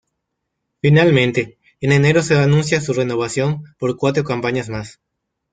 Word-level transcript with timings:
Finalmente, 0.81 1.59
en 1.79 1.91
enero 1.91 2.23
se 2.23 2.35
anuncia 2.35 2.81
su 2.81 2.91
renovación 2.93 3.65
por 3.77 3.97
cuatro 3.97 4.23
campañas 4.23 4.67
más. 4.67 4.99